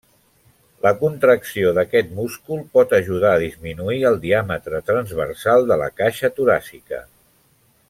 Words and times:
La 0.85 0.91
contracció 1.01 1.73
d'aquest 1.77 2.09
múscul 2.19 2.63
pot 2.77 2.95
ajudar 3.01 3.35
a 3.35 3.43
disminuir 3.45 3.99
el 4.11 4.19
diàmetre 4.25 4.81
transversal 4.89 5.71
de 5.73 5.79
la 5.85 5.93
caixa 6.03 6.33
toràcica. 6.41 7.05